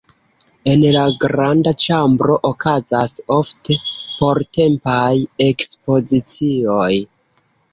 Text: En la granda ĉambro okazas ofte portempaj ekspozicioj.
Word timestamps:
En 0.69 0.85
la 0.93 1.01
granda 1.23 1.73
ĉambro 1.83 2.37
okazas 2.51 3.13
ofte 3.37 3.77
portempaj 4.23 5.13
ekspozicioj. 5.51 6.91